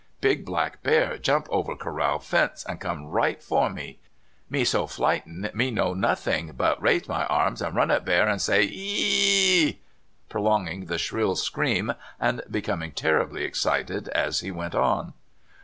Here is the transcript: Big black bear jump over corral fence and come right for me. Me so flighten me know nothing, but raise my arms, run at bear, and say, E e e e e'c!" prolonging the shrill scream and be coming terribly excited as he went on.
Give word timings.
Big 0.19 0.43
black 0.43 0.81
bear 0.81 1.19
jump 1.19 1.45
over 1.51 1.75
corral 1.75 2.17
fence 2.17 2.65
and 2.67 2.81
come 2.81 3.05
right 3.05 3.39
for 3.43 3.69
me. 3.69 3.99
Me 4.49 4.63
so 4.65 4.87
flighten 4.87 5.47
me 5.53 5.69
know 5.69 5.93
nothing, 5.93 6.53
but 6.57 6.81
raise 6.81 7.07
my 7.07 7.23
arms, 7.27 7.61
run 7.61 7.91
at 7.91 8.03
bear, 8.03 8.27
and 8.27 8.41
say, 8.41 8.63
E 8.63 8.65
e 8.65 8.95
e 8.95 9.63
e 9.67 9.69
e'c!" 9.69 9.79
prolonging 10.27 10.85
the 10.87 10.97
shrill 10.97 11.35
scream 11.35 11.93
and 12.19 12.41
be 12.49 12.63
coming 12.63 12.91
terribly 12.91 13.43
excited 13.43 14.07
as 14.09 14.39
he 14.39 14.49
went 14.49 14.73
on. 14.73 15.13